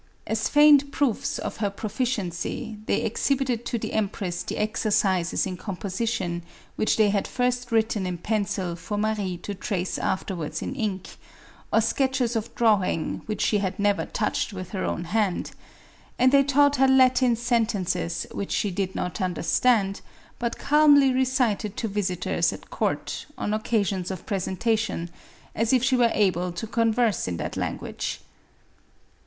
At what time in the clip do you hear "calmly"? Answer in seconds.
20.57-21.13